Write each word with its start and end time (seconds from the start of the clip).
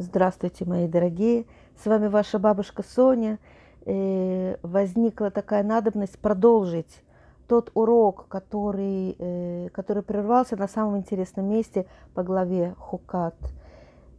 Здравствуйте, 0.00 0.64
мои 0.64 0.86
дорогие! 0.86 1.44
С 1.82 1.84
вами 1.86 2.06
ваша 2.06 2.38
бабушка 2.38 2.84
Соня. 2.84 3.40
Э, 3.84 4.54
возникла 4.62 5.32
такая 5.32 5.64
надобность 5.64 6.20
продолжить 6.20 7.02
тот 7.48 7.72
урок, 7.74 8.28
который, 8.28 9.16
э, 9.18 9.70
который 9.72 10.04
прервался 10.04 10.54
на 10.54 10.68
самом 10.68 10.98
интересном 10.98 11.46
месте 11.48 11.86
по 12.14 12.22
главе 12.22 12.76
Хукат. 12.78 13.34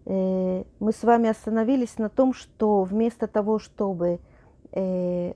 Э, 0.05 0.65
мы 0.81 0.91
с 0.91 1.01
вами 1.01 1.29
остановились 1.29 1.97
на 1.97 2.09
том, 2.09 2.33
что 2.33 2.83
вместо 2.83 3.27
того, 3.27 3.57
чтобы 3.57 4.19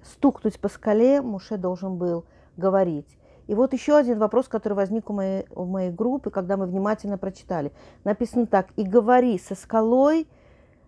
стукнуть 0.04 0.60
по 0.60 0.68
скале, 0.68 1.22
Муше 1.22 1.58
должен 1.58 1.98
был 1.98 2.26
говорить. 2.58 3.18
И 3.48 3.56
вот 3.56 3.74
еще 3.74 3.98
один 3.98 4.20
вопрос, 4.20 4.48
который 4.48 4.74
возник 4.74 5.10
у 5.10 5.14
моей, 5.14 5.46
у 5.52 5.66
моей 5.66 5.92
группы, 5.92 6.30
когда 6.30 6.56
мы 6.56 6.66
внимательно 6.66 7.18
прочитали. 7.18 7.74
Написано 8.04 8.48
так. 8.48 8.68
«И 8.78 8.84
говори 8.84 9.38
со 9.38 9.56
скалой 9.56 10.28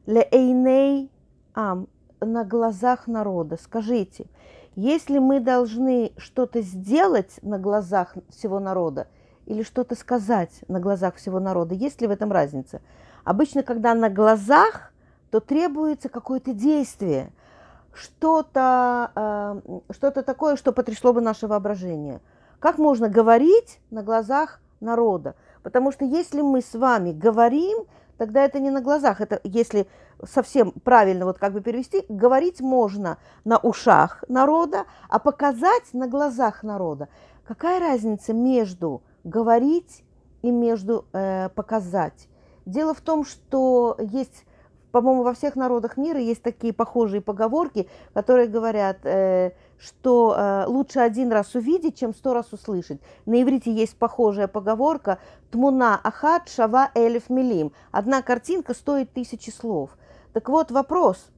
ле 0.05 0.27
эйней 0.31 1.11
ам» 1.53 1.87
на 2.21 2.45
глазах 2.45 3.07
народа. 3.07 3.57
Скажите, 3.61 4.27
если 4.75 5.19
мы 5.19 5.41
должны 5.41 6.13
что-то 6.17 6.61
сделать 6.61 7.39
на 7.41 7.59
глазах 7.59 8.15
всего 8.29 8.59
народа 8.59 9.07
или 9.45 9.61
что-то 9.61 9.95
сказать 9.95 10.61
на 10.69 10.79
глазах 10.79 11.15
всего 11.15 11.39
народа, 11.39 11.75
есть 11.75 12.01
ли 12.01 12.07
в 12.07 12.11
этом 12.11 12.31
разница? 12.31 12.81
Обычно, 13.25 13.63
когда 13.63 13.93
на 13.93 14.09
глазах, 14.09 14.93
то 15.29 15.41
требуется 15.41 16.07
какое-то 16.07 16.53
действие, 16.53 17.33
что-то 17.93 19.11
э, 19.15 19.79
что 19.91 20.11
такое, 20.11 20.55
что 20.55 20.71
потрясло 20.71 21.11
бы 21.11 21.19
наше 21.19 21.47
воображение– 21.47 22.21
как 22.59 22.77
можно 22.77 23.09
говорить 23.09 23.79
на 23.91 24.03
глазах 24.03 24.61
народа? 24.79 25.35
Потому 25.63 25.91
что 25.91 26.05
если 26.05 26.41
мы 26.41 26.61
с 26.61 26.73
вами 26.73 27.11
говорим, 27.11 27.85
тогда 28.17 28.43
это 28.43 28.59
не 28.59 28.69
на 28.69 28.81
глазах. 28.81 29.21
Это 29.21 29.39
если 29.43 29.87
совсем 30.23 30.71
правильно 30.71 31.25
вот 31.25 31.37
как 31.37 31.53
бы 31.53 31.61
перевести, 31.61 32.05
говорить 32.09 32.61
можно 32.61 33.17
на 33.43 33.57
ушах 33.57 34.23
народа, 34.27 34.85
а 35.09 35.19
показать 35.19 35.93
на 35.93 36.07
глазах 36.07 36.63
народа. 36.63 37.09
Какая 37.45 37.79
разница 37.79 38.33
между 38.33 39.03
говорить 39.23 40.03
и 40.41 40.51
между 40.51 41.05
э, 41.13 41.49
показать? 41.49 42.27
Дело 42.65 42.93
в 42.93 43.01
том, 43.01 43.25
что 43.25 43.97
есть 43.99 44.45
по-моему, 44.95 45.23
во 45.23 45.33
всех 45.33 45.57
народах 45.57 45.97
мира 45.97 46.21
есть 46.21 46.41
такие 46.41 46.71
похожие 46.71 47.19
поговорки, 47.19 47.89
которые 48.13 48.47
говорят, 48.47 48.99
э, 49.03 49.51
что 49.77 50.33
э, 50.37 50.65
лучше 50.67 50.99
один 51.01 51.33
раз 51.33 51.53
увидеть, 51.53 51.99
чем 51.99 52.13
сто 52.13 52.33
раз 52.33 52.53
услышать. 52.53 53.01
На 53.25 53.41
иврите 53.41 53.73
есть 53.73 53.97
похожая 53.97 54.47
поговорка 54.47 55.17
«Тмуна 55.51 55.99
ахат 56.01 56.47
шава 56.47 56.91
элев 56.95 57.29
милим». 57.29 57.73
Одна 57.91 58.21
картинка 58.21 58.73
стоит 58.73 59.11
тысячи 59.11 59.49
слов. 59.49 59.89
Так 60.31 60.47
вот 60.47 60.71
вопрос, 60.71 61.29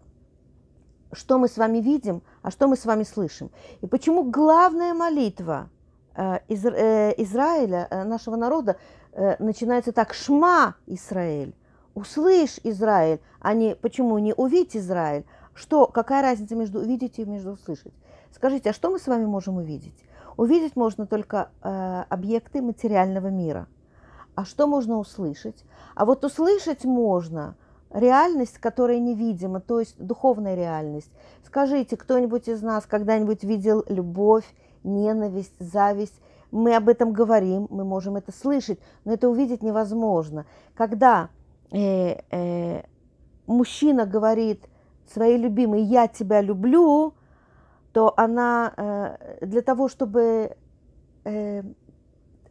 что 1.11 1.39
мы 1.39 1.47
с 1.47 1.58
вами 1.58 1.80
видим, 1.80 2.22
а 2.44 2.52
что 2.52 2.67
мы 2.67 2.78
с 2.78 2.85
вами 2.85 3.05
слышим. 3.05 3.50
И 3.81 3.88
почему 3.88 4.22
главная 4.22 4.94
молитва 4.94 5.69
э, 6.16 6.41
Израиля, 6.47 7.88
нашего 8.05 8.35
народа, 8.35 8.75
начинается 9.39 9.94
так 9.94 10.13
«Шма, 10.13 10.75
Израиль» 10.85 11.55
услышь 11.98 12.59
Израиль, 12.64 13.20
а 13.40 13.56
не 13.56 13.76
почему 13.76 14.20
не 14.20 14.34
увидеть 14.34 14.78
Израиль. 14.78 15.26
Что, 15.56 15.88
какая 15.88 16.22
разница 16.22 16.56
между 16.56 16.80
увидеть 16.80 17.17
и 17.17 17.26
между 17.26 17.53
услышать? 17.53 17.94
Скажите, 18.31 18.70
а 18.70 18.73
что 18.73 18.92
мы 18.92 19.00
с 19.00 19.08
вами 19.08 19.26
можем 19.26 19.58
увидеть? 19.58 19.95
Увидеть 20.38 20.75
можно 20.75 21.08
только 21.08 21.50
э, 21.64 22.03
объекты 22.08 22.62
материального 22.62 23.30
мира. 23.30 23.68
А 24.36 24.45
что 24.45 24.68
можно 24.68 25.00
услышать? 25.00 25.66
А 25.95 26.06
вот 26.06 26.23
услышать 26.23 26.86
можно 26.86 27.56
реальность, 27.92 28.59
которая 28.59 29.00
невидима, 29.00 29.59
то 29.59 29.80
есть 29.80 29.95
духовная 29.98 30.53
реальность. 30.53 31.09
Скажите, 31.48 31.98
кто-нибудь 31.98 32.48
из 32.48 32.62
нас 32.62 32.86
когда-нибудь 32.86 33.44
видел 33.44 33.84
любовь, 33.88 34.45
ненависть, 34.84 35.56
зависть? 35.59 36.22
Мы 36.52 36.75
об 36.75 36.90
этом 36.90 37.12
говорим, 37.12 37.66
мы 37.72 37.84
можем 37.84 38.18
это 38.18 38.31
слышать, 38.31 38.80
но 39.03 39.13
это 39.13 39.28
увидеть 39.28 39.63
невозможно. 39.63 40.46
Когда 40.75 41.30
э, 41.72 42.19
э, 42.31 42.83
мужчина 43.45 44.05
говорит 44.05 44.67
своей 45.11 45.38
любимой 45.38 45.81
«я 45.81 46.07
тебя 46.07 46.41
люблю», 46.41 47.13
то 47.94 48.13
она 48.17 48.73
э, 48.75 49.45
для 49.45 49.61
того, 49.61 49.88
чтобы... 49.88 50.56
Э, 51.23 51.63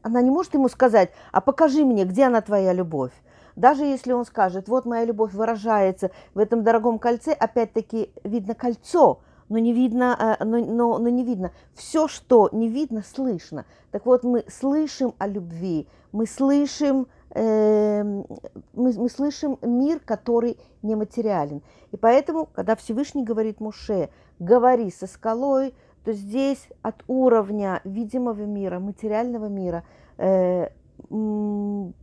она 0.03 0.23
не 0.23 0.31
может 0.31 0.55
ему 0.55 0.69
сказать, 0.69 1.11
а 1.33 1.41
покажи 1.41 1.85
мне, 1.85 2.05
где 2.05 2.25
она 2.25 2.41
твоя 2.41 2.73
любовь. 2.73 3.13
Даже 3.57 3.85
если 3.85 4.13
он 4.13 4.25
скажет, 4.25 4.69
вот 4.69 4.87
моя 4.87 5.05
любовь 5.05 5.33
выражается 5.33 6.11
в 6.35 6.39
этом 6.39 6.63
дорогом 6.63 6.99
кольце, 6.99 7.33
опять-таки 7.33 8.11
видно 8.23 8.55
кольцо, 8.55 9.21
но 9.49 9.59
не 9.59 9.73
видно, 9.73 10.37
э, 10.39 10.45
но, 10.45 10.59
но, 10.59 10.99
но 10.99 11.09
не 11.09 11.25
видно. 11.25 11.53
Все, 11.75 12.09
что 12.09 12.49
не 12.53 12.69
видно, 12.69 13.03
слышно. 13.03 13.65
Так 13.91 14.07
вот, 14.07 14.25
мы 14.25 14.45
слышим 14.49 15.15
о 15.19 15.27
любви, 15.27 15.89
мы 16.13 16.27
слышим 16.27 17.07
мы, 17.43 18.25
мы 18.73 19.11
слышим 19.11 19.59
мир, 19.63 20.01
который 20.01 20.59
нематериален. 20.83 21.63
И 21.93 21.97
поэтому, 21.97 22.49
когда 22.55 22.77
Всевышний 22.77 23.25
говорит 23.25 23.61
Муше, 23.61 24.09
говори 24.39 24.91
со 24.91 25.07
скалой, 25.07 25.75
то 26.05 26.13
здесь 26.13 26.69
от 26.83 27.03
уровня 27.09 27.81
видимого 27.85 28.43
мира, 28.43 28.79
материального 28.79 29.47
мира, 29.47 29.85
э, 30.19 30.69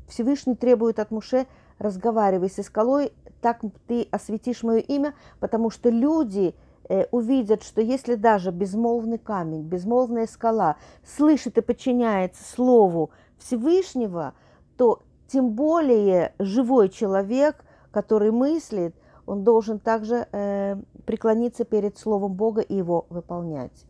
Всевышний 0.08 0.56
требует 0.56 1.00
от 1.00 1.10
Муше, 1.12 1.48
разговаривай 1.80 2.50
со 2.50 2.64
скалой, 2.64 3.14
так 3.42 3.62
ты 3.88 4.08
осветишь 4.12 4.64
мое 4.64 4.80
имя, 4.80 5.14
потому 5.40 5.70
что 5.70 5.90
люди 5.90 6.54
э, 6.90 7.06
увидят, 7.12 7.64
что 7.64 7.82
если 7.82 8.16
даже 8.16 8.52
безмолвный 8.52 9.18
камень, 9.18 9.64
безмолвная 9.64 10.28
скала 10.28 10.76
слышит 11.06 11.58
и 11.58 11.62
подчиняется 11.62 12.44
Слову 12.44 13.10
Всевышнего, 13.38 14.34
то 14.78 15.02
тем 15.28 15.51
более 15.51 16.34
живой 16.39 16.89
человек, 16.89 17.63
который 17.91 18.31
мыслит, 18.31 18.95
он 19.25 19.44
должен 19.44 19.79
также 19.79 20.28
э, 20.31 20.75
преклониться 21.06 21.63
перед 21.63 21.97
Словом 21.97 22.34
Бога 22.34 22.61
и 22.61 22.75
его 22.75 23.06
выполнять. 23.09 23.85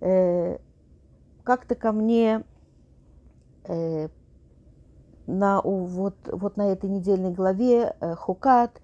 Э, 0.00 0.58
как-то 1.42 1.74
ко 1.74 1.92
мне 1.92 2.44
э, 3.64 4.08
на, 5.26 5.60
вот, 5.62 6.14
вот 6.26 6.56
на 6.56 6.72
этой 6.72 6.88
недельной 6.88 7.32
главе 7.32 7.94
э, 8.00 8.14
Хукат 8.14 8.80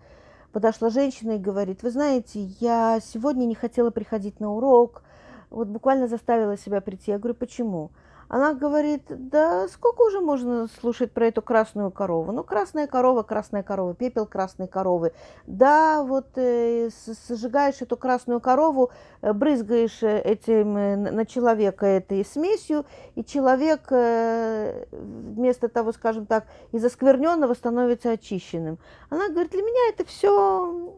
подошла 0.53 0.91
женщина 0.91 1.33
и 1.33 1.39
говорит, 1.39 1.83
вы 1.83 1.91
знаете, 1.91 2.43
я 2.61 2.99
сегодня 3.01 3.45
не 3.45 3.55
хотела 3.55 3.91
приходить 3.91 4.41
на 4.41 4.53
урок, 4.53 5.03
вот 5.51 5.69
буквально 5.69 6.09
заставила 6.09 6.57
себя 6.57 6.81
прийти. 6.81 7.11
Я 7.11 7.19
говорю, 7.19 7.35
почему? 7.35 7.91
Она 8.29 8.55
говорит, 8.55 9.03
да 9.09 9.69
сколько 9.69 10.03
уже 10.03 10.21
можно 10.21 10.69
слушать 10.81 11.13
про 11.13 11.27
эту 11.27 11.43
красную 11.43 11.91
корову? 11.91 12.33
Ну, 12.33 12.43
красная 12.43 12.87
корова, 12.87 13.23
красная 13.23 13.63
корова, 13.63 13.95
пепел 13.95 14.27
красной 14.27 14.67
коровы. 14.67 15.13
Да, 15.47 16.03
вот 16.03 16.27
э, 16.37 16.91
сжигаешь 17.29 17.81
эту 17.83 17.97
красную 17.97 18.41
корову, 18.41 18.91
э, 19.23 19.33
брызгаешь 19.33 20.03
э, 20.03 20.21
этим 20.21 20.77
э, 20.77 20.97
на 20.97 21.25
человека 21.25 21.87
этой 21.87 22.25
смесью, 22.25 22.85
и 23.15 23.25
человек 23.25 23.83
э, 23.91 24.87
вместо 24.91 25.69
того, 25.69 25.93
скажем 25.93 26.27
так, 26.27 26.47
из 26.73 26.85
оскверненного 26.85 27.55
становится 27.55 28.11
очищенным. 28.11 28.79
Она 29.09 29.29
говорит, 29.29 29.53
для 29.53 29.63
меня 29.63 29.91
это 29.91 30.05
все 30.05 30.95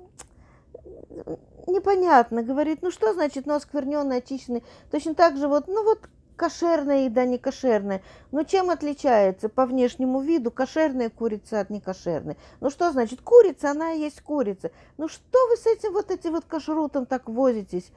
непонятно. 1.67 2.43
Говорит, 2.43 2.81
ну 2.83 2.91
что 2.91 3.13
значит, 3.13 3.47
ну 3.47 3.55
оскверненный, 3.55 4.19
очищенный? 4.19 4.65
Точно 4.91 5.15
так 5.15 5.37
же 5.37 5.49
вот, 5.49 5.69
ну 5.69 5.85
вот 5.85 6.01
кошерная 6.39 7.05
еда, 7.07 7.27
не 7.27 7.37
кошерная. 7.37 8.01
Но 8.31 8.45
чем 8.45 8.71
отличается 8.71 9.49
по 9.49 9.67
внешнему 9.67 10.21
виду 10.21 10.51
кошерная 10.51 11.11
курица 11.11 11.61
от 11.61 11.69
некошерной? 11.69 12.39
Ну 12.61 12.71
что 12.71 12.91
значит 12.93 13.21
курица, 13.21 13.73
она 13.73 13.93
и 13.93 14.01
есть 14.01 14.23
курица. 14.23 14.71
Ну 14.97 15.09
что 15.09 15.47
вы 15.49 15.57
с 15.57 15.67
этим 15.67 15.93
вот 15.93 16.11
этим 16.11 16.33
вот 16.33 16.45
кашрутом 16.45 17.05
так 17.05 17.29
возитесь? 17.29 17.91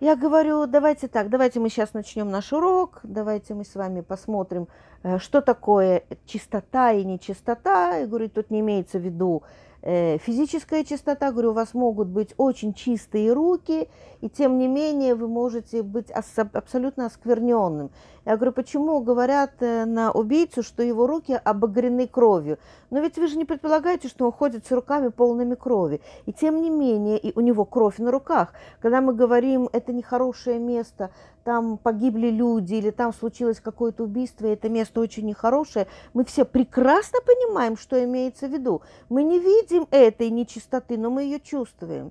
Я 0.00 0.16
говорю, 0.16 0.66
давайте 0.66 1.08
так, 1.08 1.30
давайте 1.30 1.60
мы 1.60 1.70
сейчас 1.70 1.94
начнем 1.94 2.30
наш 2.30 2.52
урок, 2.52 3.00
давайте 3.04 3.54
мы 3.54 3.64
с 3.64 3.74
вами 3.74 4.02
посмотрим, 4.02 4.68
э, 5.02 5.18
что 5.18 5.40
такое 5.40 6.04
чистота 6.26 6.92
и 6.92 7.04
нечистота. 7.04 7.96
Я 7.96 8.06
говорю, 8.06 8.28
тут 8.28 8.50
не 8.50 8.60
имеется 8.60 8.98
в 8.98 9.02
виду 9.02 9.44
физическая 9.84 10.82
чистота, 10.82 11.30
говорю, 11.30 11.50
у 11.50 11.54
вас 11.54 11.74
могут 11.74 12.08
быть 12.08 12.32
очень 12.38 12.72
чистые 12.72 13.32
руки, 13.32 13.88
и 14.22 14.30
тем 14.30 14.58
не 14.58 14.66
менее 14.66 15.14
вы 15.14 15.28
можете 15.28 15.82
быть 15.82 16.10
абсолютно 16.10 17.06
оскверненным. 17.06 17.90
Я 18.24 18.36
говорю, 18.36 18.52
почему 18.52 19.00
говорят 19.00 19.50
э, 19.60 19.84
на 19.84 20.10
убийцу, 20.10 20.62
что 20.62 20.82
его 20.82 21.06
руки 21.06 21.38
обогрены 21.44 22.06
кровью? 22.06 22.58
Но 22.88 23.00
ведь 23.00 23.18
вы 23.18 23.26
же 23.26 23.36
не 23.36 23.44
предполагаете, 23.44 24.08
что 24.08 24.24
он 24.24 24.32
ходит 24.32 24.66
с 24.66 24.72
руками 24.72 25.08
полными 25.08 25.54
крови. 25.54 26.00
И 26.24 26.32
тем 26.32 26.62
не 26.62 26.70
менее, 26.70 27.18
и 27.18 27.38
у 27.38 27.42
него 27.42 27.66
кровь 27.66 27.98
на 27.98 28.10
руках. 28.10 28.54
Когда 28.80 29.02
мы 29.02 29.12
говорим, 29.12 29.68
это 29.72 29.92
нехорошее 29.92 30.58
место, 30.58 31.10
там 31.44 31.78
погибли 31.78 32.28
люди 32.28 32.74
или 32.74 32.90
там 32.90 33.12
случилось 33.12 33.60
какое-то 33.60 34.04
убийство, 34.04 34.46
и 34.46 34.50
это 34.50 34.68
место 34.68 35.00
очень 35.00 35.26
нехорошее, 35.26 35.86
мы 36.14 36.24
все 36.24 36.44
прекрасно 36.44 37.20
понимаем, 37.24 37.76
что 37.76 38.02
имеется 38.02 38.48
в 38.48 38.52
виду. 38.52 38.82
Мы 39.08 39.22
не 39.22 39.38
видим 39.38 39.86
этой 39.90 40.30
нечистоты, 40.30 40.96
но 40.98 41.10
мы 41.10 41.22
ее 41.22 41.40
чувствуем. 41.40 42.10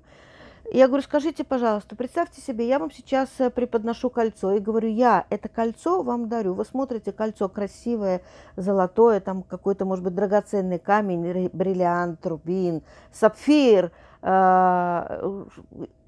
Я 0.72 0.88
говорю, 0.88 1.02
скажите, 1.02 1.44
пожалуйста, 1.44 1.94
представьте 1.94 2.40
себе, 2.40 2.66
я 2.66 2.78
вам 2.78 2.90
сейчас 2.90 3.28
э, 3.38 3.50
преподношу 3.50 4.08
кольцо 4.08 4.52
и 4.52 4.60
говорю, 4.60 4.88
я 4.88 5.26
это 5.28 5.50
кольцо 5.50 6.02
вам 6.02 6.28
дарю. 6.28 6.54
Вы 6.54 6.64
смотрите, 6.64 7.12
кольцо 7.12 7.50
красивое, 7.50 8.22
золотое, 8.56 9.20
там 9.20 9.42
какой-то, 9.42 9.84
может 9.84 10.02
быть, 10.02 10.14
драгоценный 10.14 10.78
камень, 10.78 11.50
бриллиант, 11.52 12.26
рубин, 12.26 12.82
сапфир, 13.12 13.92
э, 14.22 15.44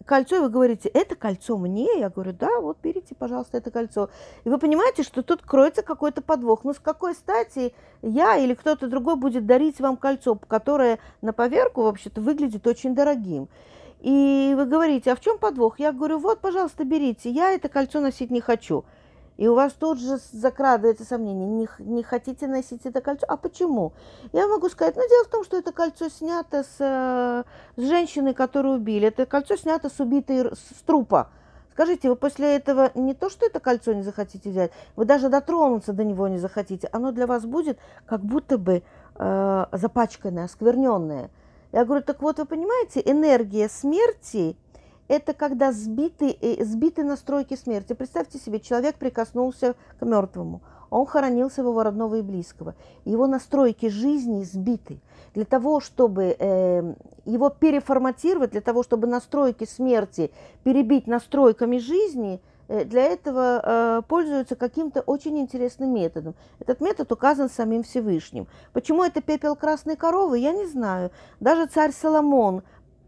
кольцо, 0.07 0.37
и 0.37 0.41
вы 0.41 0.49
говорите, 0.49 0.89
это 0.89 1.17
кольцо 1.17 1.59
мне? 1.59 1.89
Я 1.99 2.09
говорю, 2.09 2.33
да, 2.33 2.61
вот 2.61 2.79
берите, 2.83 3.15
пожалуйста, 3.15 3.59
это 3.59 3.71
кольцо. 3.71 4.09
И 4.45 4.49
вы 4.49 4.59
понимаете, 4.59 5.03
что 5.03 5.23
тут 5.23 5.43
кроется 5.43 5.83
какой-то 5.83 6.23
подвох. 6.23 6.65
Ну, 6.65 6.73
с 6.73 6.79
какой 6.79 7.15
стати 7.15 7.75
я 8.03 8.37
или 8.37 8.55
кто-то 8.55 8.89
другой 8.89 9.17
будет 9.17 9.45
дарить 9.47 9.81
вам 9.81 9.97
кольцо, 9.97 10.37
которое 10.49 10.99
на 11.21 11.33
поверку, 11.33 11.83
вообще-то, 11.83 12.21
выглядит 12.21 12.67
очень 12.67 12.95
дорогим. 12.95 13.49
И 14.01 14.55
вы 14.57 14.67
говорите, 14.67 15.13
а 15.13 15.17
в 15.17 15.21
чем 15.21 15.39
подвох? 15.39 15.79
Я 15.79 15.93
говорю, 15.93 16.19
вот, 16.19 16.41
пожалуйста, 16.41 16.85
берите, 16.85 17.31
я 17.31 17.53
это 17.53 17.69
кольцо 17.69 18.01
носить 18.01 18.31
не 18.31 18.41
хочу. 18.41 18.85
И 19.37 19.47
у 19.49 19.55
вас 19.55 19.73
тут 19.75 20.01
же 20.01 20.19
закрадывается 20.33 21.05
сомнение, 21.05 21.47
не, 21.47 21.69
не 21.79 22.03
хотите 22.03 22.47
носить 22.47 22.87
это 22.87 23.01
кольцо. 23.01 23.27
А 23.29 23.37
почему? 23.37 23.93
Я 24.33 24.49
могу 24.49 24.69
сказать, 24.69 24.97
ну, 24.97 25.03
дело 25.09 25.25
в 25.25 25.29
том, 25.29 25.45
что 25.45 25.59
это 25.59 25.73
кольцо 25.73 26.09
снято 26.09 26.63
с, 26.63 26.77
э, 26.81 27.45
с 27.77 27.83
женщины, 27.83 28.33
которую 28.33 28.77
убили. 28.77 29.09
Это 29.09 29.27
кольцо 29.27 29.57
снято 29.57 29.91
с 29.91 30.01
убитой, 30.01 30.53
с 30.55 30.83
трупа. 30.87 31.29
Скажите, 31.73 32.09
вы 32.09 32.17
после 32.17 32.57
этого 32.57 32.91
не 32.95 33.13
то, 33.13 33.29
что 33.29 33.45
это 33.45 33.61
кольцо 33.61 33.93
не 33.93 34.03
захотите 34.03 34.49
взять, 34.49 34.73
вы 34.97 35.05
даже 35.05 35.29
дотронуться 35.29 35.93
до 35.93 36.05
него 36.05 36.27
не 36.29 36.39
захотите. 36.39 36.89
Оно 36.91 37.13
для 37.13 37.27
вас 37.27 37.45
будет 37.45 37.79
как 38.07 38.23
будто 38.23 38.57
бы 38.57 38.83
э, 39.17 39.67
запачканное, 39.73 40.45
оскверненное. 40.45 41.29
Я 41.73 41.85
говорю, 41.85 42.03
так 42.03 42.23
вот, 42.23 42.39
вы 42.39 42.47
понимаете, 42.47 43.03
энергия 43.05 43.69
смерти– 43.69 44.57
это 45.09 45.35
когда 45.35 45.73
сбиты, 45.73 46.37
э, 46.41 46.65
сбиты 46.65 47.05
настройки 47.05 47.55
смерти. 47.55 47.93
Представьте 47.93 48.39
себе, 48.39 48.61
человек 48.61 48.97
прикоснулся 48.97 49.75
к 49.99 50.05
мертвому, 50.05 50.63
он 50.91 51.07
хоронил 51.07 51.51
своего 51.51 51.83
родного 51.83 52.17
и 52.17 52.23
близкого. 52.23 52.75
Его 53.05 53.27
настройки 53.27 53.89
жизни 53.89 54.45
сбиты. 54.45 55.01
Для 55.35 55.45
того, 55.45 55.81
чтобы 55.81 56.37
э, 56.39 56.95
его 57.25 57.51
переформатировать, 57.51 58.51
для 58.51 58.61
того, 58.61 58.83
чтобы 58.83 59.07
настройки 59.07 59.65
смерти 59.65 60.31
перебить 60.65 61.07
настройками 61.07 61.79
жизни– 61.79 62.41
Э, 62.69 62.85
для 62.85 63.05
этого 63.05 63.61
э, 63.63 64.03
пользуются 64.09 64.57
каким-то 64.57 65.01
очень 65.03 65.39
интересным 65.39 65.95
методом. 65.95 66.35
Этот 66.59 66.81
метод 66.81 67.11
указан 67.13 67.49
самим 67.49 67.83
Всевышним. 67.83 68.47
Почему 68.73 69.05
это 69.05 69.21
пепел 69.21 69.57
красной 69.57 69.97
коровы, 69.97 70.39
я 70.39 70.53
не 70.53 70.67
знаю. 70.67 71.11
Даже 71.41 71.67
царь 71.67 71.93
Соломон, 71.93 72.63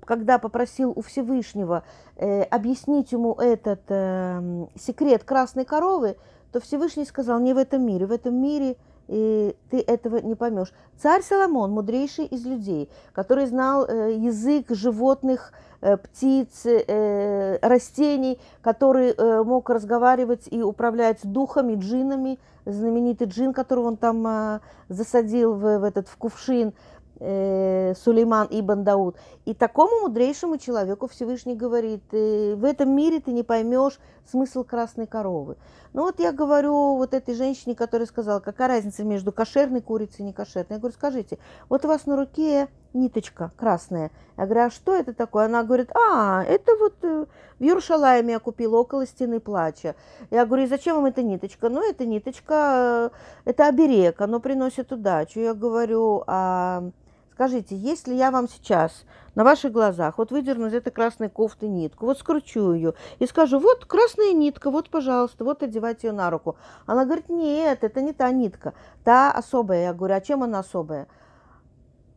когда 0.09 0.39
попросил 0.39 0.95
у 0.97 1.03
Всевышнего 1.03 1.83
э, 2.17 2.43
объяснить 2.45 3.13
ему 3.13 3.35
этот 3.35 3.83
э, 3.89 4.67
секрет 4.75 5.23
красной 5.23 5.67
коровы, 5.67 6.17
то 6.51 6.61
Всевышний 6.61 7.05
сказал, 7.05 7.39
не 7.41 7.53
в 7.53 7.59
этом 7.59 7.85
мире, 7.85 8.07
в 8.07 8.13
этом 8.13 8.35
мире 8.35 8.79
и 9.09 9.57
ты 9.71 9.81
этого 9.81 10.19
не 10.19 10.35
поймешь. 10.35 10.73
Царь 10.99 11.23
Соломон, 11.23 11.73
мудрейший 11.73 12.27
из 12.27 12.45
людей, 12.45 12.91
который 13.13 13.47
знал 13.47 13.87
э, 13.87 14.15
язык 14.17 14.67
животных, 14.69 15.53
э, 15.81 15.97
птиц, 15.97 16.67
э, 16.67 17.59
растений, 17.63 18.39
который 18.61 19.15
мог 19.45 19.71
разговаривать 19.71 20.47
и 20.51 20.63
управлять 20.63 21.21
духами, 21.23 21.75
джинами, 21.75 22.39
знаменитый 22.67 23.27
джин, 23.27 23.55
которого 23.55 23.89
он 23.89 23.97
там 23.97 24.61
засадил 24.89 25.55
в, 25.55 25.79
в 25.79 25.85
этот 25.85 26.07
в 26.09 26.17
кувшин, 26.17 26.75
э, 27.21 27.95
Сулейман 27.95 28.49
Ибн 28.51 28.85
Дауд. 28.85 29.17
И 29.45 29.55
такому 29.55 30.01
мудрейшему 30.01 30.59
человеку 30.59 31.09
Всевышний 31.09 31.55
говорит, 31.55 32.03
э, 32.13 32.55
в 32.55 32.65
этом 32.65 32.95
мире 32.95 33.21
ты 33.21 33.33
не 33.33 33.43
поймешь 33.43 33.99
смысл 34.31 34.65
красной 34.65 35.07
коровы. 35.07 35.57
Ну 35.95 36.03
вот 36.03 36.21
я 36.21 36.33
говорю 36.33 36.97
вот 36.97 37.15
этой 37.15 37.35
женщине, 37.35 37.75
которая 37.75 38.07
сказала, 38.07 38.41
какая 38.41 38.69
разница 38.69 39.05
между 39.05 39.33
кошерной 39.33 39.81
курицей 39.81 40.21
и 40.21 40.29
некошерной. 40.29 40.67
Я 40.71 40.79
говорю, 40.79 40.95
скажите, 40.95 41.39
вот 41.69 41.85
у 41.85 41.89
вас 41.89 42.07
на 42.07 42.17
руке 42.17 42.69
ниточка 42.93 43.53
красная. 43.57 44.11
Я 44.37 44.45
говорю, 44.45 44.67
а 44.67 44.71
что 44.71 44.95
это 44.95 45.15
такое? 45.15 45.47
Она 45.47 45.63
говорит, 45.63 45.91
а, 45.95 46.45
это 46.45 46.77
вот 46.77 46.95
э, 47.03 47.27
в 47.59 47.63
Юршалайме 47.63 48.35
я 48.35 48.39
купила 48.39 48.77
около 48.77 49.07
стены 49.07 49.41
плача. 49.41 49.95
Я 50.31 50.47
говорю, 50.47 50.65
и 50.65 50.69
зачем 50.69 50.97
вам 50.97 51.07
эта 51.07 51.23
ниточка? 51.23 51.69
Ну, 51.69 51.89
эта 51.89 52.07
ниточка, 52.07 53.11
это 53.45 53.67
оберег, 53.67 54.21
оно 54.21 54.41
приносит 54.41 54.93
удачу. 54.93 55.41
Я 55.41 55.55
говорю, 55.55 56.23
а 56.27 56.91
Скажите, 57.39 57.77
если 57.77 58.15
я 58.15 58.33
вам 58.33 58.49
сейчас 58.49 59.05
на 59.37 59.45
ваших 59.45 59.71
глазах 59.71 60.19
вот 60.19 60.33
выдерну 60.33 60.67
из 60.67 60.75
этой 60.75 60.91
красной 60.91 61.29
кофты 61.29 61.69
нитку, 61.69 62.07
вот 62.07 62.19
скручу 62.19 62.73
ее 62.73 62.95
и 63.21 63.27
скажу, 63.29 63.61
вот 63.61 63.85
красная 63.85 64.33
нитка, 64.33 64.73
вот, 64.73 64.91
пожалуйста, 64.91 65.45
вот 65.45 65.63
одевайте 65.63 66.09
ее 66.09 66.13
на 66.13 66.31
руку. 66.31 66.57
Она 66.85 67.05
говорит, 67.05 67.29
нет, 67.29 67.85
это 67.85 68.01
не 68.01 68.13
та 68.13 68.33
нитка, 68.33 68.75
та 69.05 69.31
особая. 69.31 69.85
Я 69.85 69.95
говорю, 69.95 70.17
а 70.17 70.21
чем 70.21 70.43
она 70.43 70.59
особая? 70.59 71.07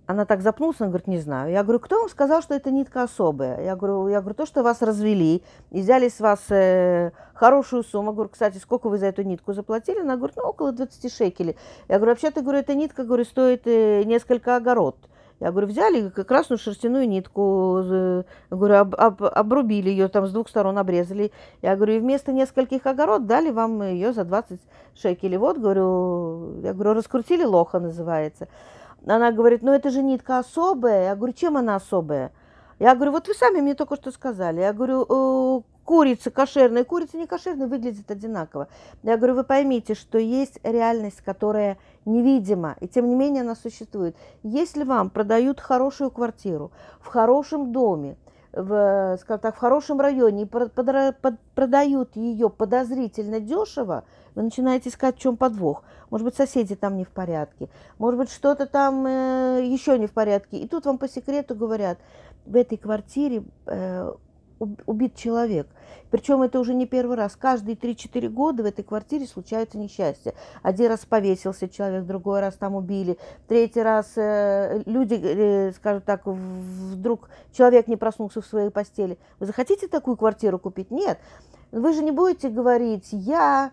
Она 0.07 0.25
так 0.25 0.41
запнулась, 0.41 0.77
она 0.79 0.89
говорит, 0.89 1.07
не 1.07 1.19
знаю. 1.19 1.51
Я 1.51 1.63
говорю, 1.63 1.79
кто 1.79 1.99
вам 1.99 2.09
сказал, 2.09 2.41
что 2.41 2.53
эта 2.53 2.71
нитка 2.71 3.03
особая? 3.03 3.63
Я 3.63 3.75
говорю, 3.75 4.07
я 4.09 4.19
говорю, 4.19 4.35
то, 4.35 4.45
что 4.45 4.63
вас 4.63 4.81
развели 4.81 5.43
и 5.69 5.81
взяли 5.81 6.09
с 6.09 6.19
вас 6.19 6.39
э, 6.49 7.11
хорошую 7.33 7.83
сумму. 7.83 8.09
Я 8.09 8.13
говорю, 8.15 8.29
кстати, 8.29 8.57
сколько 8.57 8.89
вы 8.89 8.97
за 8.97 9.05
эту 9.05 9.23
нитку 9.23 9.53
заплатили? 9.53 9.99
Она 9.99 10.17
говорит, 10.17 10.35
ну, 10.35 10.43
около 10.43 10.71
20 10.71 11.13
шекелей. 11.13 11.55
Я 11.87 11.97
говорю, 11.97 12.11
вообще-то, 12.11 12.41
говорю, 12.41 12.59
эта 12.59 12.75
нитка, 12.75 13.03
говорю, 13.03 13.23
стоит 13.23 13.61
э, 13.65 14.03
несколько 14.03 14.55
огород. 14.55 14.97
Я 15.41 15.49
говорю, 15.49 15.67
взяли 15.67 16.09
красную 16.09 16.59
шерстяную 16.59 17.09
нитку, 17.09 18.23
говорю, 18.51 18.75
об, 18.75 18.95
об, 18.95 19.23
обрубили 19.23 19.89
ее, 19.89 20.07
там 20.07 20.27
с 20.27 20.31
двух 20.31 20.47
сторон 20.47 20.77
обрезали. 20.77 21.31
Я 21.63 21.75
говорю, 21.75 21.95
и 21.95 21.99
вместо 21.99 22.31
нескольких 22.31 22.85
огород 22.85 23.25
дали 23.25 23.49
вам 23.49 23.81
ее 23.81 24.13
за 24.13 24.23
20 24.23 24.59
шекелей. 24.93 25.39
Вот, 25.39 25.57
говорю, 25.57 26.59
я 26.61 26.73
говорю, 26.73 26.93
раскрутили 26.93 27.43
лоха 27.43 27.79
называется. 27.79 28.49
Она 29.05 29.31
говорит, 29.31 29.63
ну 29.63 29.71
это 29.71 29.89
же 29.89 30.03
нитка 30.03 30.39
особая. 30.39 31.05
Я 31.05 31.15
говорю, 31.15 31.33
чем 31.33 31.57
она 31.57 31.75
особая? 31.75 32.31
Я 32.79 32.95
говорю, 32.95 33.11
вот 33.11 33.27
вы 33.27 33.33
сами 33.33 33.61
мне 33.61 33.75
только 33.75 33.95
что 33.95 34.11
сказали. 34.11 34.61
Я 34.61 34.73
говорю, 34.73 35.05
«Э, 35.07 35.61
курица 35.85 36.31
кошерная, 36.31 36.83
курица 36.83 37.17
не 37.17 37.27
кошерная 37.27 37.67
выглядит 37.67 38.09
одинаково. 38.09 38.67
Я 39.03 39.17
говорю, 39.17 39.35
вы 39.35 39.43
поймите, 39.43 39.93
что 39.93 40.17
есть 40.17 40.59
реальность, 40.63 41.21
которая 41.21 41.77
невидима, 42.05 42.75
и 42.79 42.87
тем 42.87 43.07
не 43.07 43.15
менее 43.15 43.41
она 43.41 43.55
существует. 43.55 44.15
Если 44.43 44.83
вам 44.83 45.09
продают 45.09 45.59
хорошую 45.59 46.09
квартиру 46.11 46.71
в 46.99 47.07
хорошем 47.07 47.71
доме, 47.71 48.15
в, 48.53 49.17
скажем 49.21 49.39
так, 49.41 49.55
в 49.55 49.59
хорошем 49.59 49.99
районе 49.99 50.43
и 50.43 50.45
продают 50.45 52.15
ее 52.15 52.49
подозрительно 52.49 53.39
дешево, 53.39 54.03
вы 54.35 54.43
начинаете 54.43 54.89
искать, 54.89 55.17
в 55.17 55.19
чем 55.19 55.37
подвох. 55.37 55.83
Может 56.09 56.25
быть, 56.25 56.35
соседи 56.35 56.75
там 56.75 56.97
не 56.97 57.05
в 57.05 57.09
порядке, 57.09 57.69
может 57.97 58.19
быть, 58.19 58.31
что-то 58.31 58.65
там 58.65 59.05
э, 59.05 59.61
еще 59.63 59.97
не 59.97 60.07
в 60.07 60.11
порядке. 60.11 60.57
И 60.57 60.67
тут 60.67 60.85
вам 60.85 60.97
по 60.97 61.07
секрету 61.07 61.55
говорят, 61.55 61.97
в 62.45 62.55
этой 62.55 62.77
квартире 62.77 63.43
э, 63.67 64.13
убит 64.85 65.15
человек. 65.15 65.67
Причем 66.09 66.41
это 66.41 66.59
уже 66.59 66.73
не 66.73 66.85
первый 66.85 67.15
раз. 67.17 67.35
Каждые 67.35 67.75
3-4 67.75 68.29
года 68.29 68.63
в 68.63 68.65
этой 68.65 68.83
квартире 68.83 69.25
случаются 69.25 69.77
несчастья. 69.77 70.33
Один 70.61 70.87
раз 70.87 71.05
повесился 71.05 71.69
человек, 71.69 72.05
другой 72.05 72.41
раз 72.41 72.55
там 72.55 72.75
убили, 72.75 73.17
третий 73.47 73.81
раз 73.81 74.11
э, 74.17 74.83
люди, 74.85 75.19
э, 75.21 75.71
скажем 75.73 76.01
так, 76.01 76.25
вдруг 76.25 77.29
человек 77.53 77.87
не 77.87 77.95
проснулся 77.95 78.41
в 78.41 78.45
своей 78.45 78.69
постели. 78.69 79.17
Вы 79.39 79.45
захотите 79.45 79.87
такую 79.87 80.17
квартиру 80.17 80.59
купить? 80.59 80.91
Нет. 80.91 81.19
Вы 81.71 81.93
же 81.93 82.03
не 82.03 82.11
будете 82.11 82.49
говорить, 82.49 83.07
я 83.11 83.71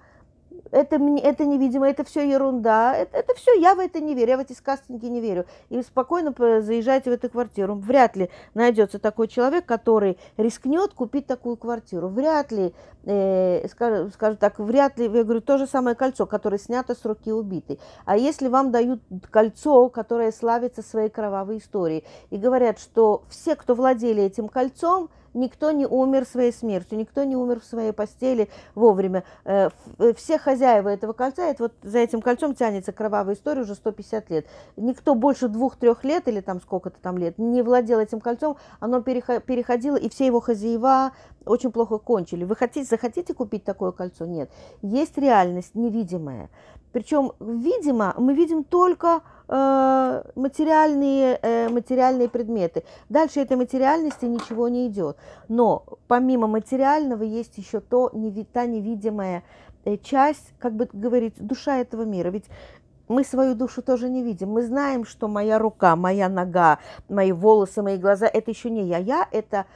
это, 0.70 0.96
это 0.96 1.44
невидимо, 1.44 1.88
это 1.88 2.04
все 2.04 2.28
ерунда, 2.28 2.94
это, 2.96 3.16
это 3.18 3.34
все, 3.34 3.58
я 3.58 3.74
в 3.74 3.78
это 3.78 4.00
не 4.00 4.14
верю, 4.14 4.30
я 4.30 4.36
в 4.36 4.40
эти 4.40 4.52
сказки 4.52 4.90
не 4.90 5.20
верю. 5.20 5.46
И 5.68 5.82
спокойно 5.82 6.34
заезжайте 6.60 7.10
в 7.10 7.12
эту 7.12 7.28
квартиру. 7.30 7.74
Вряд 7.74 8.16
ли 8.16 8.30
найдется 8.54 8.98
такой 8.98 9.28
человек, 9.28 9.66
который 9.66 10.18
рискнет 10.36 10.94
купить 10.94 11.26
такую 11.26 11.56
квартиру. 11.56 12.08
Вряд 12.08 12.52
ли, 12.52 12.74
э, 13.04 13.66
скажем, 13.68 14.12
скажем 14.12 14.36
так, 14.36 14.58
вряд 14.58 14.98
ли, 14.98 15.04
я 15.04 15.24
говорю, 15.24 15.40
то 15.40 15.58
же 15.58 15.66
самое 15.66 15.96
кольцо, 15.96 16.26
которое 16.26 16.58
снято 16.58 16.94
с 16.94 17.04
руки 17.04 17.32
убитой. 17.32 17.78
А 18.04 18.16
если 18.16 18.48
вам 18.48 18.70
дают 18.70 19.00
кольцо, 19.30 19.88
которое 19.88 20.32
славится 20.32 20.82
своей 20.82 21.08
кровавой 21.08 21.58
историей, 21.58 22.04
и 22.30 22.36
говорят, 22.36 22.78
что 22.78 23.22
все, 23.28 23.56
кто 23.56 23.74
владели 23.74 24.22
этим 24.22 24.48
кольцом, 24.48 25.10
никто 25.34 25.70
не 25.70 25.86
умер 25.86 26.24
своей 26.26 26.52
смертью, 26.52 26.98
никто 26.98 27.24
не 27.24 27.36
умер 27.36 27.60
в 27.60 27.64
своей 27.64 27.92
постели 27.92 28.48
вовремя. 28.74 29.24
Э, 29.44 29.70
э, 29.98 30.12
все 30.14 30.38
хозяева 30.38 30.88
этого 30.88 31.12
кольца, 31.12 31.42
это 31.42 31.64
вот 31.64 31.72
за 31.82 31.98
этим 31.98 32.20
кольцом 32.20 32.54
тянется 32.54 32.92
кровавая 32.92 33.34
история 33.34 33.62
уже 33.62 33.74
150 33.74 34.30
лет. 34.30 34.46
Никто 34.76 35.14
больше 35.14 35.48
двух-трех 35.48 36.04
лет 36.04 36.28
или 36.28 36.40
там 36.40 36.60
сколько-то 36.60 36.98
там 37.00 37.18
лет 37.18 37.38
не 37.38 37.62
владел 37.62 37.98
этим 37.98 38.20
кольцом, 38.20 38.56
оно 38.80 39.02
переходило, 39.02 39.96
и 39.96 40.08
все 40.08 40.26
его 40.26 40.40
хозяева 40.40 41.12
очень 41.48 41.72
плохо 41.72 41.98
кончили. 41.98 42.44
Вы 42.44 42.56
хотите, 42.56 42.88
захотите 42.88 43.34
купить 43.34 43.64
такое 43.64 43.92
кольцо? 43.92 44.26
Нет. 44.26 44.50
Есть 44.82 45.18
реальность 45.18 45.74
невидимая. 45.74 46.50
Причем, 46.92 47.32
видимо, 47.40 48.14
мы 48.18 48.34
видим 48.34 48.64
только 48.64 49.22
э, 49.48 50.22
материальные, 50.34 51.38
э, 51.42 51.68
материальные 51.68 52.28
предметы. 52.28 52.84
Дальше 53.08 53.40
этой 53.40 53.56
материальности 53.56 54.24
ничего 54.24 54.68
не 54.68 54.88
идет. 54.88 55.16
Но 55.48 55.84
помимо 56.06 56.46
материального 56.46 57.22
есть 57.22 57.58
еще 57.58 57.80
то, 57.80 58.10
та 58.52 58.66
невидимая 58.66 59.42
э, 59.84 59.96
часть, 59.98 60.52
как 60.58 60.74
бы 60.74 60.88
говорить, 60.92 61.34
душа 61.38 61.78
этого 61.78 62.02
мира. 62.02 62.30
Ведь 62.30 62.46
мы 63.08 63.24
свою 63.24 63.54
душу 63.54 63.82
тоже 63.82 64.08
не 64.08 64.22
видим. 64.22 64.50
Мы 64.50 64.62
знаем, 64.62 65.04
что 65.04 65.28
моя 65.28 65.58
рука, 65.58 65.96
моя 65.96 66.28
нога, 66.28 66.78
мои 67.08 67.32
волосы, 67.32 67.82
мои 67.82 67.96
глаза– 67.96 68.26
это 68.32 68.50
еще 68.50 68.70
не 68.70 68.84
я. 68.86 68.98
Я– 68.98 69.28
это, 69.32 69.66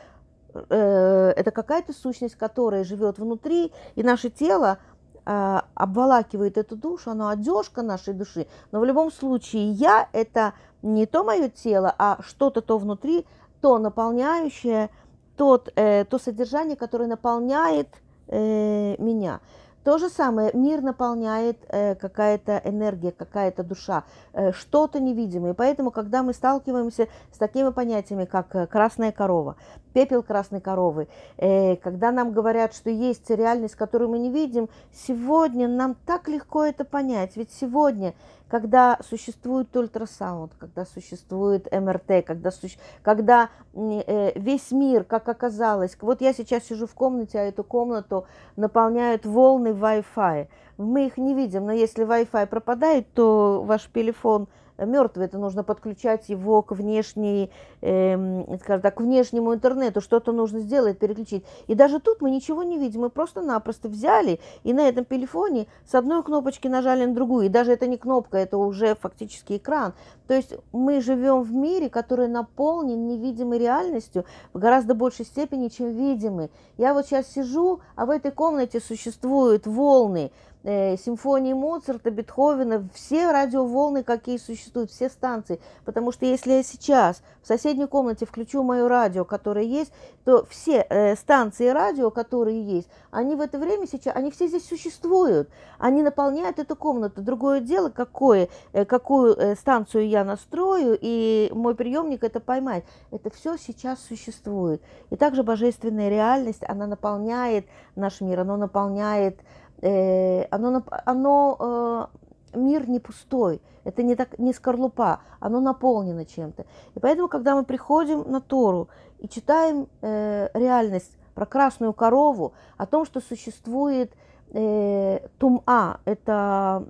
э, 0.55 1.33
это 1.37 1.51
какая-то 1.51 1.93
сущность, 1.93 2.37
которая 2.37 2.85
живет 2.85 3.19
внутри, 3.19 3.73
и 3.95 4.03
наше 4.03 4.31
тело 4.31 4.79
э, 5.25 5.61
обволакивает 5.75 6.59
эту 6.59 6.77
душу, 6.77 7.11
оно 7.11 7.29
одежка 7.29 7.83
нашей 7.83 8.15
души. 8.15 8.47
Но 8.71 8.81
в 8.81 8.85
любом 8.85 9.13
случае 9.13 9.71
я– 9.73 10.09
это 10.13 10.55
не 10.83 11.07
то 11.07 11.25
мое 11.25 11.49
тело, 11.49 11.95
а 11.99 12.19
что-то 12.23 12.61
то 12.61 12.79
внутри, 12.79 13.25
то 13.61 13.79
наполняющее, 13.79 14.91
тот, 15.37 15.73
э, 15.77 16.05
то 16.05 16.19
содержание, 16.19 16.77
которое 16.77 17.07
наполняет 17.07 17.89
э, 18.29 18.97
меня. 18.99 19.41
То 19.85 19.99
же 19.99 20.09
самое, 20.09 20.53
мир 20.55 20.81
наполняет 20.81 21.59
э, 21.69 21.97
какая-то 21.97 22.63
энергия, 22.65 23.11
какая-то 23.11 23.65
душа, 23.65 24.05
э, 24.33 24.53
что-то 24.53 25.01
невидимое. 25.01 25.55
Поэтому, 25.55 25.91
когда 25.91 26.23
мы 26.23 26.35
сталкиваемся 26.35 27.09
с 27.33 27.39
такими 27.39 27.71
понятиями, 27.71 28.25
как 28.25 28.55
э, 28.55 28.69
красная 28.69 29.11
корова, 29.11 29.57
пепел 29.93 30.23
красной 30.23 30.61
коровы, 30.61 31.09
э, 31.37 31.75
когда 31.77 32.13
нам 32.13 32.31
говорят, 32.33 32.75
что 32.75 32.91
есть 32.91 33.29
реальность, 33.29 33.75
которую 33.75 34.11
мы 34.11 34.21
не 34.21 34.31
видим, 34.31 34.69
сегодня 34.93 35.67
нам 35.67 35.97
так 36.07 36.29
легко 36.29 36.65
это 36.65 36.85
понять. 36.85 37.37
Ведь 37.37 37.51
сегодня 37.53 38.15
когда 38.53 38.99
существует 39.09 39.75
ультрасаунд, 39.75 40.53
когда 40.59 40.85
существует 40.85 41.73
МРТ, 41.73 42.23
когда, 42.27 42.51
суще... 42.51 42.79
когда 43.01 43.49
э, 43.73 44.39
весь 44.39 44.73
мир, 44.73 45.05
как 45.05 45.27
оказалось, 45.31 45.97
вот 46.03 46.21
я 46.21 46.35
сейчас 46.35 46.65
сижу 46.65 46.87
в 46.87 46.93
комнате, 46.93 47.39
а 47.39 47.45
эту 47.45 47.65
комнату 47.65 48.27
наполняют 48.57 49.25
волны 49.25 49.69
Wi-Fi. 49.69 50.49
Мы 50.77 51.07
их 51.07 51.17
не 51.17 51.33
видим, 51.33 51.65
но 51.65 51.73
если 51.73 52.05
Wi-Fi 52.05 52.47
пропадает, 52.47 53.11
то 53.15 53.63
ваш 53.65 53.89
телефон– 53.91 54.49
мертвый, 54.79 55.27
это 55.27 55.39
нужно 55.39 55.63
подключать 55.65 56.29
его 56.29 56.63
к 56.63 56.73
внешней, 56.73 57.51
э, 57.81 58.57
скажем 58.59 58.83
так, 58.83 58.97
к 58.97 59.01
внешнему 59.01 59.55
интернету, 59.55 60.01
что-то 60.01 60.33
нужно 60.33 60.61
сделать, 60.61 60.99
переключить. 60.99 61.45
И 61.67 61.75
даже 61.75 62.01
тут 62.01 62.21
мы 62.21 62.31
ничего 62.31 62.63
не 62.63 62.79
видим, 62.79 63.03
мы 63.03 63.11
просто-напросто 63.11 63.89
взяли 63.89 64.41
и 64.65 64.73
на 64.73 64.89
этом 64.89 65.05
телефоне 65.05 65.67
с 65.87 65.95
одной 65.95 66.23
кнопочки 66.23 66.69
нажали 66.69 67.05
на 67.05 67.15
другую, 67.15 67.47
и 67.47 67.49
даже 67.49 67.73
это 67.73 67.87
не 67.87 67.97
кнопка, 67.97 68.39
это 68.39 68.57
уже 68.57 68.95
фактически 68.95 69.57
экран. 69.57 69.95
То 70.33 70.37
есть 70.37 70.55
мы 70.73 71.03
живем 71.03 71.43
в 71.43 71.53
мире, 71.53 71.91
который 71.91 72.27
наполнен 72.27 73.07
невидимой 73.07 73.59
реальностью 73.59 74.25
в 74.55 74.59
гораздо 74.59 74.95
большей 74.95 75.27
степени, 75.27 75.69
чем 75.69 75.93
видимый. 75.93 76.51
Я 76.79 76.95
вот 76.95 77.05
сейчас 77.05 77.27
сижу, 77.27 77.81
а 77.97 78.07
в 78.07 78.11
этой 78.11 78.31
комнате 78.31 78.81
существуют 78.81 79.67
волны, 79.67 80.33
э, 80.65 80.97
симфонии 80.97 81.53
Моцарта, 81.53 82.11
Бетховена, 82.11 82.85
все 82.95 83.31
радиоволны, 83.31 84.03
какие 84.03 84.39
существуют, 84.39 84.91
все 84.91 85.09
станции. 85.09 85.61
Потому 85.85 86.13
что 86.13 86.27
если 86.27 86.53
я 86.53 86.63
сейчас 86.63 87.23
в 87.43 87.47
соседней 87.47 87.87
комнате 87.87 88.27
включу 88.27 88.63
мое 88.63 88.89
радио, 88.89 89.25
которое 89.25 89.65
есть, 89.65 89.93
то 90.25 90.45
все 90.49 90.87
э, 90.89 91.17
станции 91.17 91.69
радио, 91.69 92.11
которые 92.11 92.63
есть, 92.63 92.89
они 93.11 93.35
в 93.35 93.41
это 93.41 93.59
время 93.59 93.87
сейчас, 93.87 94.15
они 94.15 94.31
все 94.31 94.47
здесь 94.47 94.67
существуют. 94.67 95.49
Они 95.79 96.03
наполняют 96.03 96.59
эту 96.59 96.77
комнату. 96.77 97.21
Другое 97.23 97.61
дело, 97.61 97.91
какое, 97.91 98.49
э, 98.73 98.85
какую 98.85 99.35
э, 99.35 99.57
станцию 99.57 100.09
я 100.09 100.22
настрою, 100.25 100.99
и 101.01 101.51
мой 101.55 101.75
приемник 101.75 102.25
это 102.25 102.41
поймает. 102.41 102.85
Это 103.11 103.31
все 103.31 103.57
сейчас 103.57 104.01
существует. 104.01 104.83
И 105.11 105.17
также 105.17 105.43
божественная 105.43 106.09
реальность, 106.09 106.63
она 106.67 106.87
наполняет 106.87 107.67
наш 107.97 108.21
мир, 108.21 108.41
она 108.41 108.57
наполняет 108.57 109.41
э, 109.83 110.45
оно, 110.45 110.83
оно 111.05 112.09
э, 112.55 112.59
мир 112.59 112.89
не 112.89 113.01
пустой, 113.01 113.61
это 113.85 114.03
не, 114.03 114.15
так, 114.15 114.39
не 114.39 114.53
скорлупа, 114.53 115.21
оно 115.41 115.61
наполнено 115.61 116.25
чем-то. 116.25 116.65
И 116.95 117.01
поэтому, 117.01 117.29
когда 117.29 117.55
мы 117.55 117.65
приходим 117.65 118.25
на 118.31 118.41
Тору 118.41 118.89
и 119.19 119.29
читаем 119.29 119.89
э, 120.01 120.49
реальность 120.55 121.17
про 121.35 121.47
красную 121.47 121.93
корову, 121.93 122.53
о 122.77 122.87
том, 122.87 123.05
что 123.05 123.21
существует 123.21 124.13
тума, 124.53 126.01
это, 126.05 126.85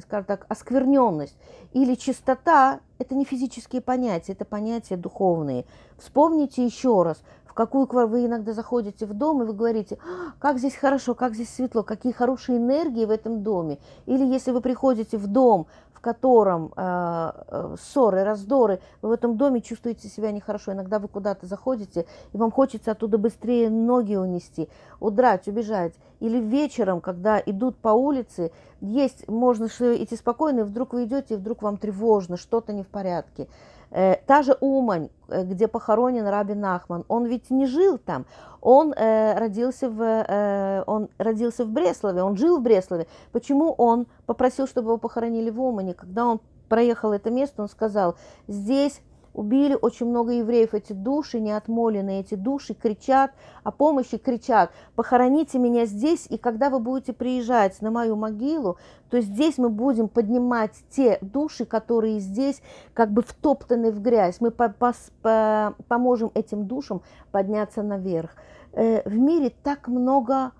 скажем 0.00 0.24
так, 0.24 0.46
оскверненность, 0.48 1.36
или 1.72 1.94
чистота, 1.94 2.80
это 2.98 3.14
не 3.14 3.24
физические 3.24 3.82
понятия, 3.82 4.32
это 4.32 4.44
понятия 4.44 4.96
духовные. 4.96 5.64
Вспомните 5.98 6.64
еще 6.64 7.02
раз, 7.02 7.22
в 7.52 7.54
какую 7.54 7.86
вы 8.08 8.24
иногда 8.24 8.54
заходите 8.54 9.04
в 9.04 9.12
дом, 9.12 9.42
и 9.42 9.44
вы 9.44 9.52
говорите, 9.52 9.98
«А, 10.02 10.32
как 10.38 10.58
здесь 10.58 10.74
хорошо, 10.74 11.14
как 11.14 11.34
здесь 11.34 11.50
светло, 11.54 11.82
какие 11.82 12.10
хорошие 12.10 12.56
энергии 12.56 13.04
в 13.04 13.10
этом 13.10 13.42
доме. 13.42 13.78
Или 14.06 14.24
если 14.24 14.52
вы 14.52 14.62
приходите 14.62 15.18
в 15.18 15.26
дом, 15.26 15.66
в 15.92 16.00
котором 16.00 16.72
э, 16.74 17.32
э, 17.48 17.76
ссоры, 17.78 18.24
раздоры, 18.24 18.80
вы 19.02 19.10
в 19.10 19.12
этом 19.12 19.36
доме 19.36 19.60
чувствуете 19.60 20.08
себя 20.08 20.32
нехорошо. 20.32 20.72
Иногда 20.72 20.98
вы 20.98 21.08
куда-то 21.08 21.44
заходите, 21.44 22.06
и 22.32 22.38
вам 22.38 22.50
хочется 22.50 22.92
оттуда 22.92 23.18
быстрее 23.18 23.68
ноги 23.68 24.14
унести, 24.14 24.70
удрать, 24.98 25.46
убежать. 25.46 25.92
Или 26.20 26.38
вечером, 26.38 27.02
когда 27.02 27.38
идут 27.38 27.76
по 27.76 27.90
улице, 27.90 28.50
есть, 28.82 29.28
можно 29.28 29.66
идти 29.66 30.16
спокойно, 30.16 30.60
и 30.60 30.64
вдруг 30.64 30.92
вы 30.92 31.04
идете, 31.04 31.34
и 31.34 31.36
вдруг 31.36 31.62
вам 31.62 31.76
тревожно, 31.76 32.36
что-то 32.36 32.72
не 32.72 32.82
в 32.82 32.88
порядке. 32.88 33.48
Э, 33.90 34.16
та 34.26 34.42
же 34.42 34.56
Умань, 34.60 35.08
э, 35.28 35.44
где 35.44 35.68
похоронен 35.68 36.26
Раби 36.26 36.54
Нахман, 36.54 37.04
он 37.08 37.26
ведь 37.26 37.50
не 37.50 37.66
жил 37.66 37.98
там, 37.98 38.26
он, 38.60 38.92
э, 38.92 39.38
родился 39.38 39.88
в, 39.88 40.02
э, 40.02 40.82
он 40.86 41.08
родился 41.18 41.64
в 41.64 41.68
Бреслове, 41.68 42.22
он 42.22 42.36
жил 42.36 42.58
в 42.58 42.62
Бреслове. 42.62 43.06
Почему 43.32 43.72
он 43.72 44.06
попросил, 44.26 44.66
чтобы 44.66 44.88
его 44.88 44.98
похоронили 44.98 45.50
в 45.50 45.60
Умане? 45.60 45.94
Когда 45.94 46.26
он 46.26 46.40
проехал 46.68 47.12
это 47.12 47.30
место, 47.30 47.62
он 47.62 47.68
сказал, 47.68 48.16
здесь 48.48 49.02
убили 49.34 49.76
очень 49.80 50.06
много 50.06 50.32
евреев, 50.32 50.74
эти 50.74 50.92
души 50.92 51.40
неотмоленные, 51.40 52.20
эти 52.20 52.34
души 52.34 52.74
кричат 52.74 53.32
о 53.64 53.70
помощи, 53.70 54.18
кричат, 54.18 54.70
похороните 54.94 55.58
меня 55.58 55.86
здесь, 55.86 56.26
и 56.28 56.38
когда 56.38 56.70
вы 56.70 56.78
будете 56.78 57.12
приезжать 57.12 57.80
на 57.80 57.90
мою 57.90 58.16
могилу, 58.16 58.78
то 59.10 59.20
здесь 59.20 59.58
мы 59.58 59.68
будем 59.68 60.08
поднимать 60.08 60.72
те 60.90 61.18
души, 61.20 61.64
которые 61.64 62.18
здесь 62.18 62.62
как 62.94 63.10
бы 63.10 63.22
втоптаны 63.22 63.90
в 63.90 64.00
грязь, 64.00 64.40
мы 64.40 64.50
по 64.50 64.64
-по 64.64 64.94
-по 65.22 65.74
поможем 65.88 66.30
этим 66.34 66.66
душам 66.66 67.02
подняться 67.30 67.82
наверх. 67.82 68.30
Э, 68.72 69.08
в 69.08 69.14
мире 69.18 69.52
так 69.62 69.88
много 69.88 70.52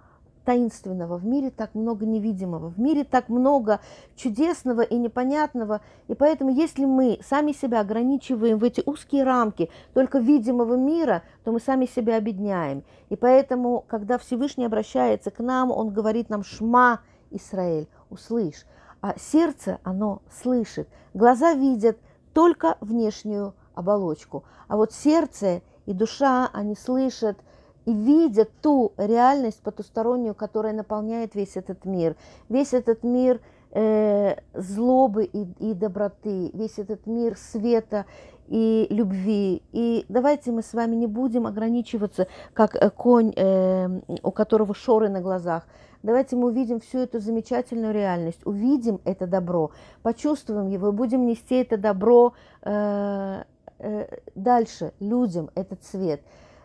таинственного, 0.45 1.17
в 1.17 1.25
мире 1.25 1.51
так 1.51 1.75
много 1.75 2.07
невидимого, 2.07 2.69
в 2.69 2.79
мире 2.79 3.05
так 3.05 3.29
много 3.29 3.81
чудесного 4.17 4.83
и 4.83 4.97
непонятного. 4.97 5.81
И 6.09 6.15
поэтому, 6.15 6.51
если 6.51 6.85
мы 6.85 7.21
сами 7.23 7.53
себя 7.53 7.81
ограничиваем 7.81 8.59
в 8.59 8.65
эти 8.65 8.83
узкие 8.85 9.25
рамки 9.25 9.71
только 9.95 10.19
видимого 10.19 10.75
мира, 10.75 11.23
то 11.45 11.53
мы 11.53 11.61
сами 11.61 11.87
себя 11.87 12.17
обедняем. 12.17 12.85
И 13.09 13.17
поэтому, 13.17 13.85
когда 13.89 14.19
Всевышний 14.19 14.65
обращается 14.65 15.31
к 15.31 15.39
нам, 15.39 15.71
Он 15.71 15.91
говорит 15.91 16.29
нам 16.29 16.43
«Шма, 16.43 17.01
Израиль, 17.31 17.89
услышь». 18.11 18.65
А 19.01 19.15
сердце, 19.19 19.79
оно 19.83 20.23
слышит. 20.43 20.89
Глаза 21.13 21.55
видят 21.55 21.99
только 22.33 22.77
внешнюю 22.81 23.55
оболочку. 23.75 24.45
А 24.69 24.77
вот 24.77 24.93
сердце 24.93 25.61
и 25.87 25.93
душа, 25.93 26.49
они 26.53 26.77
слышат– 26.77 27.37
и 27.85 27.93
видят 27.93 28.51
ту 28.61 28.93
реальность 28.97 29.61
потустороннюю, 29.63 30.35
которая 30.35 30.73
наполняет 30.73 31.35
весь 31.35 31.57
этот 31.57 31.85
мир. 31.85 32.17
Весь 32.49 32.73
этот 32.75 33.03
мир 33.03 33.41
э, 33.73 34.37
злобы 34.55 35.25
и, 35.25 35.47
и 35.59 35.75
доброты, 35.75 36.51
весь 36.53 36.79
этот 36.79 37.07
мир 37.07 37.37
света 37.37 38.07
и 38.49 38.87
любви. 38.91 39.63
И 39.73 40.05
давайте 40.09 40.53
мы 40.53 40.63
с 40.63 40.75
вами 40.75 40.95
не 40.95 41.07
будем 41.07 41.47
ограничиваться, 41.47 42.27
как 42.53 42.75
э, 42.75 42.91
конь, 42.91 43.33
э, 43.35 43.89
у 44.23 44.31
которого 44.31 44.75
шоры 44.75 45.09
на 45.09 45.21
глазах. 45.21 45.67
Давайте 46.03 46.35
мы 46.35 46.49
увидим 46.49 46.81
всю 46.81 46.99
эту 46.99 47.21
замечательную 47.21 47.95
реальность, 47.95 48.41
увидим 48.45 49.01
это 49.05 49.29
добро, 49.29 49.71
почувствуем 50.03 50.67
его 50.67 50.91
будем 50.91 51.27
нести 51.27 51.55
это 51.55 51.77
добро 51.77 52.35
э, 52.63 53.45
э, 53.79 54.07
дальше 54.35 54.93
людям, 54.99 55.51
этот 55.55 55.85
свет. 55.85 56.21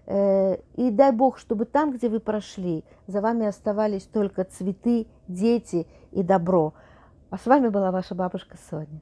Э, 0.07 0.57
и 0.75 0.89
дай 0.89 1.11
Бог, 1.11 1.37
чтобы 1.37 1.65
там, 1.65 1.91
где 1.91 2.07
вы 2.07 2.19
прошли, 2.19 2.85
за 3.07 3.21
вами 3.21 3.45
оставались 3.45 4.03
только 4.03 4.45
цветы, 4.45 5.07
дети 5.27 5.85
и 6.11 6.23
добро. 6.23 6.73
А 7.29 7.37
с 7.37 7.45
вами 7.45 7.67
была 7.67 7.91
ваша 7.91 8.15
бабушка 8.15 8.57
Соня. 8.69 9.01